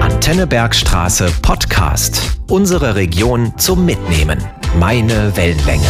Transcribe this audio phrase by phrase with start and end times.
[0.00, 2.36] Antennebergstraße Podcast.
[2.50, 4.38] Unsere Region zum Mitnehmen.
[4.78, 5.88] Meine Wellenlänge.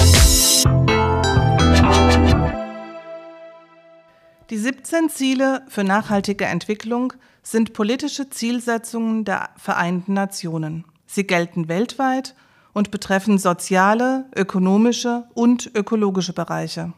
[4.50, 7.12] Die 17 Ziele für nachhaltige Entwicklung
[7.42, 10.84] sind politische Zielsetzungen der Vereinten Nationen.
[11.06, 12.36] Sie gelten weltweit
[12.72, 16.92] und betreffen soziale, ökonomische und ökologische Bereiche.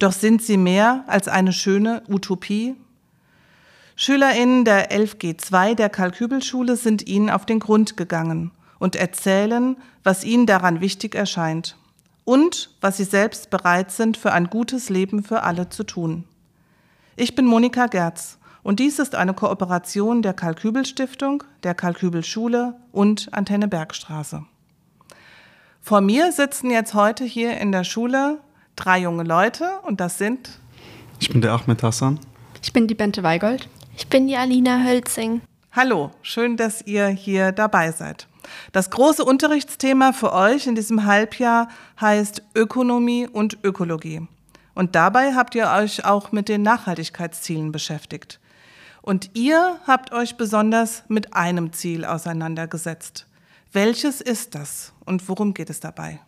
[0.00, 2.74] Doch sind sie mehr als eine schöne Utopie?
[3.96, 8.50] SchülerInnen der 11G2 der Kalkübelschule sind ihnen auf den Grund gegangen
[8.80, 11.76] und erzählen, was ihnen daran wichtig erscheint
[12.24, 16.24] und was sie selbst bereit sind, für ein gutes Leben für alle zu tun.
[17.16, 23.68] Ich bin Monika Gerz und dies ist eine Kooperation der Kalkübel-Stiftung, der Kalkübel-Schule und Antenne
[23.68, 24.44] Bergstraße.
[25.80, 28.40] Vor mir sitzen jetzt heute hier in der Schule
[28.74, 30.58] drei junge Leute und das sind.
[31.20, 32.18] Ich bin der Ahmed Hassan.
[32.62, 33.68] Ich bin die Bente Weigold.
[33.96, 35.40] Ich bin die Alina Hölzing.
[35.70, 38.26] Hallo, schön, dass ihr hier dabei seid.
[38.72, 41.68] Das große Unterrichtsthema für euch in diesem Halbjahr
[42.00, 44.26] heißt Ökonomie und Ökologie.
[44.74, 48.40] Und dabei habt ihr euch auch mit den Nachhaltigkeitszielen beschäftigt.
[49.00, 53.26] Und ihr habt euch besonders mit einem Ziel auseinandergesetzt.
[53.72, 56.20] Welches ist das und worum geht es dabei?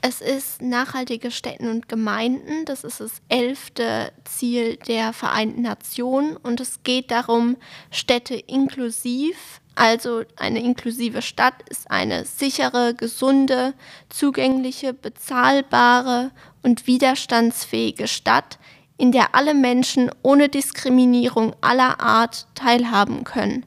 [0.00, 2.64] Es ist nachhaltige Städten und Gemeinden.
[2.64, 6.36] Das ist das elfte Ziel der Vereinten Nationen.
[6.36, 7.56] Und es geht darum,
[7.90, 13.74] Städte inklusiv, also eine inklusive Stadt ist eine sichere, gesunde,
[14.08, 16.30] zugängliche, bezahlbare
[16.62, 18.58] und widerstandsfähige Stadt,
[18.96, 23.66] in der alle Menschen ohne Diskriminierung aller Art teilhaben können.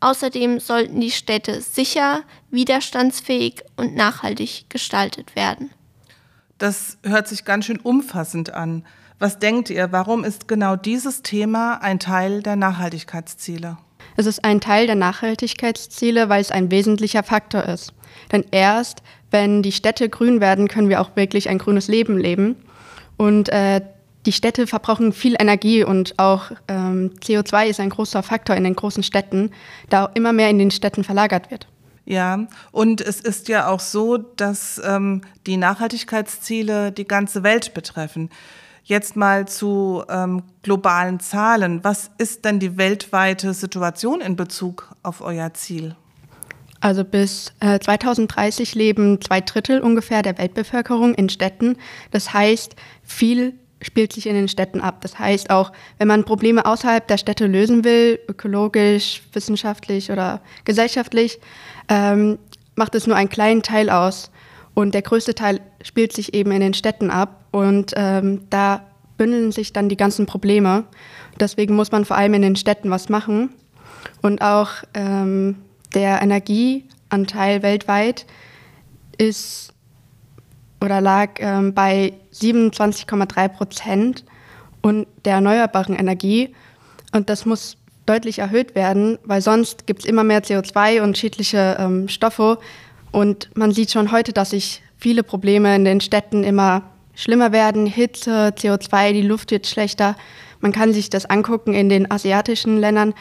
[0.00, 5.70] Außerdem sollten die Städte sicher, widerstandsfähig und nachhaltig gestaltet werden.
[6.58, 8.84] Das hört sich ganz schön umfassend an.
[9.18, 13.76] Was denkt ihr, warum ist genau dieses Thema ein Teil der Nachhaltigkeitsziele?
[14.16, 17.92] Es ist ein Teil der Nachhaltigkeitsziele, weil es ein wesentlicher Faktor ist.
[18.32, 22.56] Denn erst, wenn die Städte grün werden, können wir auch wirklich ein grünes Leben leben.
[23.16, 23.82] Und äh,
[24.26, 28.76] die Städte verbrauchen viel Energie und auch ähm, CO2 ist ein großer Faktor in den
[28.76, 29.50] großen Städten,
[29.88, 31.66] da auch immer mehr in den Städten verlagert wird.
[32.04, 38.30] Ja, und es ist ja auch so, dass ähm, die Nachhaltigkeitsziele die ganze Welt betreffen.
[38.82, 41.84] Jetzt mal zu ähm, globalen Zahlen.
[41.84, 45.94] Was ist denn die weltweite Situation in Bezug auf euer Ziel?
[46.80, 51.76] Also bis äh, 2030 leben zwei Drittel ungefähr der Weltbevölkerung in Städten.
[52.10, 55.00] Das heißt, viel spielt sich in den Städten ab.
[55.00, 61.40] Das heißt auch, wenn man Probleme außerhalb der Städte lösen will, ökologisch, wissenschaftlich oder gesellschaftlich,
[61.88, 62.38] ähm,
[62.74, 64.30] macht es nur einen kleinen Teil aus.
[64.74, 67.46] Und der größte Teil spielt sich eben in den Städten ab.
[67.50, 68.84] Und ähm, da
[69.16, 70.84] bündeln sich dann die ganzen Probleme.
[71.38, 73.50] Deswegen muss man vor allem in den Städten was machen.
[74.22, 75.56] Und auch ähm,
[75.94, 78.26] der Energieanteil weltweit
[79.18, 79.74] ist
[80.82, 84.24] oder lag ähm, bei 27,3 Prozent
[84.82, 86.54] und der erneuerbaren Energie.
[87.12, 87.76] Und das muss
[88.06, 92.58] deutlich erhöht werden, weil sonst gibt es immer mehr CO2 und schädliche ähm, Stoffe.
[93.12, 96.82] Und man sieht schon heute, dass sich viele Probleme in den Städten immer
[97.14, 97.86] schlimmer werden.
[97.86, 100.16] Hitze, CO2, die Luft wird schlechter.
[100.60, 103.14] Man kann sich das angucken in den asiatischen Ländern.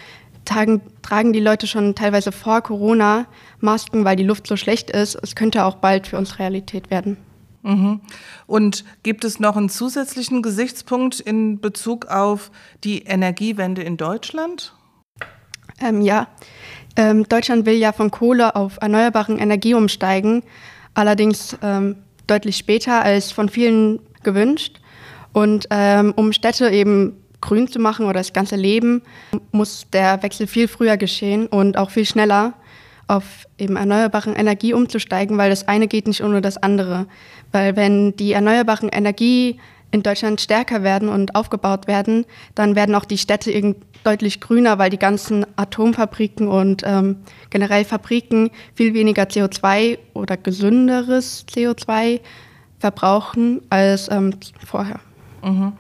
[0.46, 3.28] Tragen, tragen die Leute schon teilweise vor Corona
[3.60, 5.16] Masken, weil die Luft so schlecht ist.
[5.22, 7.18] Es könnte auch bald für uns Realität werden.
[7.62, 8.02] Mhm.
[8.48, 12.52] Und gibt es noch einen zusätzlichen Gesichtspunkt in Bezug auf
[12.84, 14.74] die Energiewende in Deutschland?
[15.82, 16.28] Ähm, ja,
[16.96, 20.44] ähm, Deutschland will ja von Kohle auf erneuerbaren Energie umsteigen,
[20.94, 24.80] allerdings ähm, deutlich später als von vielen gewünscht.
[25.32, 29.02] Und ähm, um Städte eben grün zu machen oder das ganze Leben,
[29.52, 32.54] muss der Wechsel viel früher geschehen und auch viel schneller
[33.08, 37.08] auf eben erneuerbaren Energie umzusteigen, weil das eine geht nicht ohne das andere.
[37.52, 39.60] Weil wenn die erneuerbaren Energie
[39.92, 44.90] in Deutschland stärker werden und aufgebaut werden, dann werden auch die Städte deutlich grüner, weil
[44.90, 47.18] die ganzen Atomfabriken und ähm,
[47.50, 52.22] generell Fabriken viel weniger CO2 oder gesünderes CO2
[52.78, 54.36] verbrauchen als ähm,
[54.66, 55.00] vorher.
[55.44, 55.74] Mhm.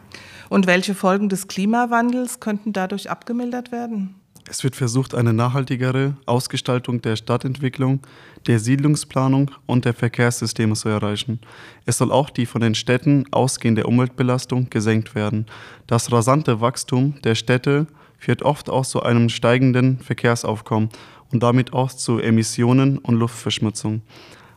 [0.50, 4.19] Und welche Folgen des Klimawandels könnten dadurch abgemildert werden?
[4.52, 8.00] Es wird versucht, eine nachhaltigere Ausgestaltung der Stadtentwicklung,
[8.48, 11.40] der Siedlungsplanung und der Verkehrssysteme zu erreichen.
[11.86, 15.46] Es soll auch die von den Städten ausgehende Umweltbelastung gesenkt werden.
[15.86, 17.86] Das rasante Wachstum der Städte
[18.18, 20.90] führt oft auch zu einem steigenden Verkehrsaufkommen
[21.32, 24.02] und damit auch zu Emissionen und Luftverschmutzung.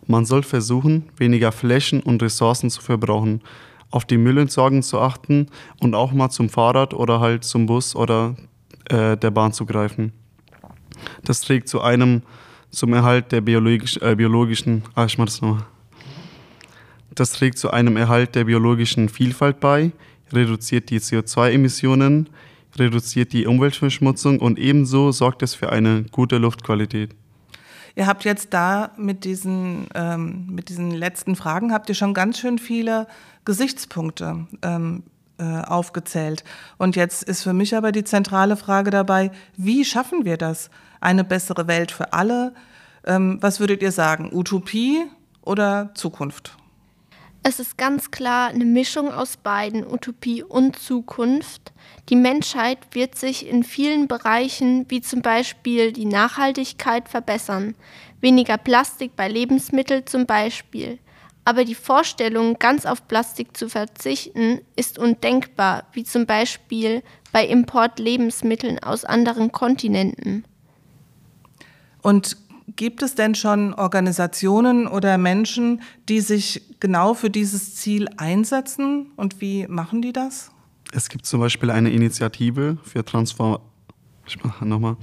[0.07, 3.43] Man soll versuchen, weniger Flächen und Ressourcen zu verbrauchen,
[3.91, 5.49] auf die Müllentsorgung zu achten
[5.81, 8.37] und auch mal zum Fahrrad oder halt zum Bus oder
[8.89, 10.13] äh, der Bahn zu greifen.
[11.25, 12.23] Das trägt zu einem
[12.71, 15.65] zum Erhalt der biologisch, äh, biologischen, ah, ich mach das nochmal.
[17.15, 19.93] Das trägt zu einem Erhalt der biologischen Vielfalt bei,
[20.33, 22.31] reduziert die CO2-Emissionen,
[22.77, 27.15] reduziert die Umweltverschmutzung und ebenso sorgt es für eine gute Luftqualität.
[27.95, 32.39] Ihr habt jetzt da mit diesen, ähm, mit diesen letzten Fragen, habt ihr schon ganz
[32.39, 33.07] schön viele
[33.45, 35.03] Gesichtspunkte ähm,
[35.43, 36.45] äh, aufgezählt.
[36.79, 40.71] Und jetzt ist für mich aber die zentrale Frage dabei, wie schaffen wir das?
[41.01, 42.55] Eine bessere Welt für alle?
[43.05, 44.31] Ähm, was würdet ihr sagen?
[44.33, 45.03] Utopie
[45.41, 46.57] oder Zukunft?
[47.43, 51.73] Es ist ganz klar eine Mischung aus beiden, Utopie und Zukunft.
[52.09, 57.75] Die Menschheit wird sich in vielen Bereichen, wie zum Beispiel die Nachhaltigkeit, verbessern.
[58.21, 61.01] Weniger Plastik bei Lebensmitteln zum Beispiel.
[61.45, 67.03] Aber die Vorstellung, ganz auf Plastik zu verzichten, ist undenkbar, wie zum Beispiel
[67.33, 70.45] bei Importlebensmitteln aus anderen Kontinenten.
[72.01, 72.37] Und
[72.77, 79.11] gibt es denn schon Organisationen oder Menschen, die sich genau für dieses Ziel einsetzen?
[79.17, 80.51] Und wie machen die das?
[80.93, 83.59] Es gibt zum Beispiel eine Initiative für Transform
[84.27, 84.97] ich mache nochmal.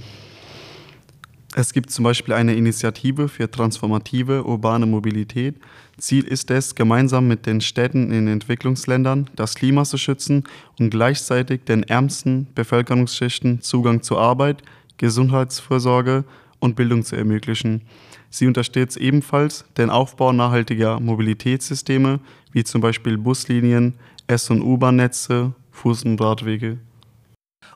[1.56, 5.56] Es gibt zum Beispiel eine Initiative für transformative urbane Mobilität.
[5.98, 10.44] Ziel ist es, gemeinsam mit den Städten in Entwicklungsländern das Klima zu schützen
[10.78, 14.62] und gleichzeitig den ärmsten Bevölkerungsschichten Zugang zu Arbeit,
[14.98, 16.24] Gesundheitsvorsorge
[16.60, 17.82] und Bildung zu ermöglichen.
[18.30, 22.20] Sie unterstützt ebenfalls den Aufbau nachhaltiger Mobilitätssysteme,
[22.52, 23.94] wie zum Beispiel Buslinien,
[24.28, 26.78] S- und U-Bahn-Netze, Fuß- und Radwege.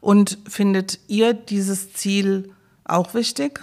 [0.01, 2.53] Und findet ihr dieses Ziel
[2.85, 3.61] auch wichtig?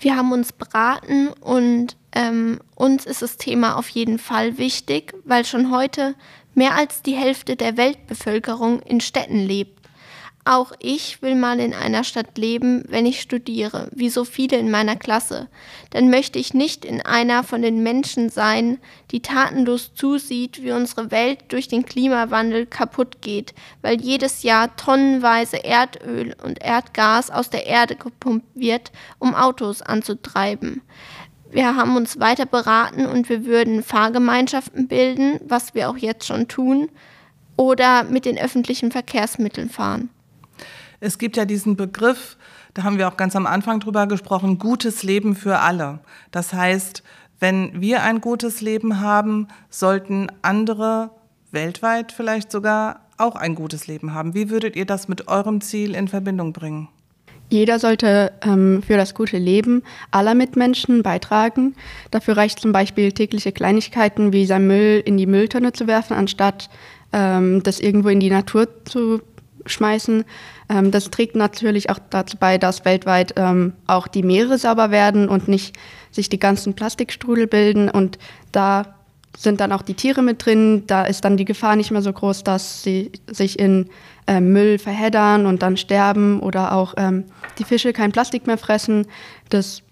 [0.00, 5.44] Wir haben uns beraten und ähm, uns ist das Thema auf jeden Fall wichtig, weil
[5.44, 6.14] schon heute
[6.54, 9.77] mehr als die Hälfte der Weltbevölkerung in Städten lebt.
[10.48, 14.70] Auch ich will mal in einer Stadt leben, wenn ich studiere, wie so viele in
[14.70, 15.48] meiner Klasse.
[15.90, 18.78] Dann möchte ich nicht in einer von den Menschen sein,
[19.10, 23.52] die tatenlos zusieht, wie unsere Welt durch den Klimawandel kaputt geht,
[23.82, 30.80] weil jedes Jahr tonnenweise Erdöl und Erdgas aus der Erde gepumpt wird, um Autos anzutreiben.
[31.50, 36.48] Wir haben uns weiter beraten und wir würden Fahrgemeinschaften bilden, was wir auch jetzt schon
[36.48, 36.88] tun,
[37.58, 40.08] oder mit den öffentlichen Verkehrsmitteln fahren.
[41.00, 42.36] Es gibt ja diesen Begriff,
[42.74, 46.00] da haben wir auch ganz am Anfang drüber gesprochen, gutes Leben für alle.
[46.30, 47.02] Das heißt,
[47.40, 51.10] wenn wir ein gutes Leben haben, sollten andere
[51.52, 54.34] weltweit vielleicht sogar auch ein gutes Leben haben.
[54.34, 56.88] Wie würdet ihr das mit eurem Ziel in Verbindung bringen?
[57.50, 61.74] Jeder sollte ähm, für das gute Leben aller Mitmenschen beitragen.
[62.10, 66.68] Dafür reicht zum Beispiel tägliche Kleinigkeiten wie sein Müll in die Mülltonne zu werfen, anstatt
[67.12, 69.22] ähm, das irgendwo in die Natur zu
[69.70, 70.24] schmeißen.
[70.68, 75.28] Ähm, das trägt natürlich auch dazu bei, dass weltweit ähm, auch die Meere sauber werden
[75.28, 75.76] und nicht
[76.10, 77.88] sich die ganzen Plastikstrudel bilden.
[77.88, 78.18] Und
[78.52, 78.94] da
[79.36, 80.84] sind dann auch die Tiere mit drin.
[80.86, 83.88] Da ist dann die Gefahr nicht mehr so groß, dass sie sich in
[84.26, 87.24] äh, Müll verheddern und dann sterben oder auch ähm,
[87.58, 89.06] die Fische kein Plastik mehr fressen.
[89.48, 89.82] Das,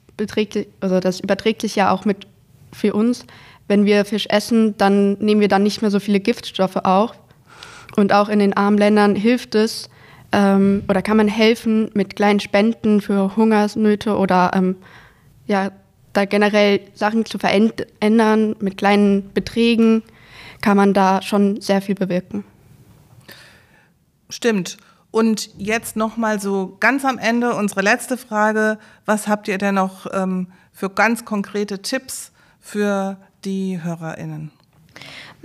[0.81, 2.26] also das überträgt sich ja auch mit
[2.73, 3.25] für uns.
[3.69, 7.12] Wenn wir Fisch essen, dann nehmen wir dann nicht mehr so viele Giftstoffe auf.
[7.96, 9.88] Und auch in den armen Ländern hilft es
[10.32, 14.76] ähm, oder kann man helfen mit kleinen Spenden für Hungersnöte oder ähm,
[15.47, 15.71] ja,
[16.12, 20.02] da generell Sachen zu verändern mit kleinen Beträgen,
[20.62, 22.44] kann man da schon sehr viel bewirken.
[24.30, 24.78] Stimmt.
[25.11, 29.76] Und jetzt noch mal so ganz am Ende unsere letzte Frage: Was habt ihr denn
[29.76, 34.50] noch ähm, für ganz konkrete Tipps für die HörerInnen?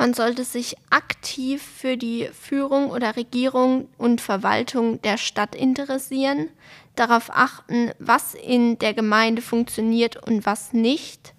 [0.01, 6.49] Man sollte sich aktiv für die Führung oder Regierung und Verwaltung der Stadt interessieren,
[6.95, 11.35] darauf achten, was in der Gemeinde funktioniert und was nicht,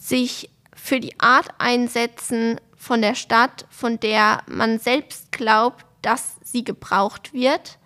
[0.00, 6.62] sich für die Art einsetzen von der Stadt, von der man selbst glaubt, dass sie
[6.62, 7.80] gebraucht wird,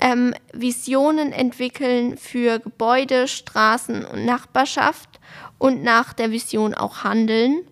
[0.00, 5.20] ähm, Visionen entwickeln für Gebäude, Straßen und Nachbarschaft
[5.58, 7.69] und nach der Vision auch handeln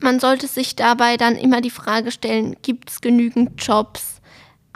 [0.00, 4.20] man sollte sich dabei dann immer die Frage stellen, gibt es genügend Jobs?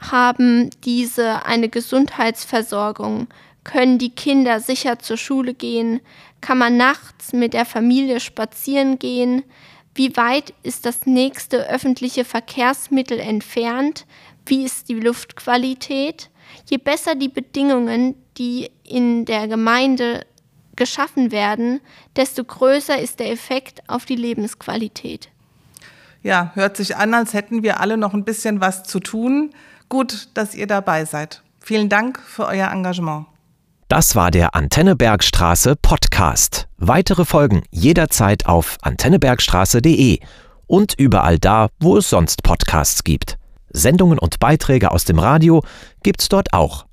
[0.01, 3.29] Haben diese eine Gesundheitsversorgung?
[3.63, 6.01] Können die Kinder sicher zur Schule gehen?
[6.41, 9.43] Kann man nachts mit der Familie spazieren gehen?
[9.95, 14.07] Wie weit ist das nächste öffentliche Verkehrsmittel entfernt?
[14.45, 16.31] Wie ist die Luftqualität?
[16.69, 20.27] Je besser die Bedingungen, die in der Gemeinde
[20.77, 21.81] geschaffen werden,
[22.17, 25.29] desto größer ist der Effekt auf die Lebensqualität.
[26.23, 29.51] Ja, hört sich an, als hätten wir alle noch ein bisschen was zu tun.
[29.91, 31.43] gut, dass ihr dabei seid.
[31.61, 33.27] Vielen Dank für euer Engagement.
[33.89, 36.67] Das war der Antennebergstraße Podcast.
[36.79, 40.19] Weitere Folgen jederzeit auf antennebergstraße.de
[40.67, 43.37] und überall da, wo es sonst Podcasts gibt.
[43.71, 45.63] Sendungen und Beiträge aus dem Radio
[46.03, 46.87] gibt's dort auch